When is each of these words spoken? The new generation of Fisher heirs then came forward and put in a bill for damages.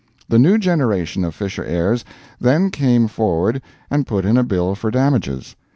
The 0.27 0.39
new 0.39 0.57
generation 0.57 1.23
of 1.23 1.35
Fisher 1.35 1.63
heirs 1.63 2.03
then 2.39 2.71
came 2.71 3.07
forward 3.07 3.61
and 3.91 4.07
put 4.07 4.25
in 4.25 4.35
a 4.35 4.43
bill 4.43 4.73
for 4.73 4.89
damages. 4.89 5.55